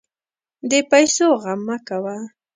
[0.69, 2.17] د پیسو غم مه کوه.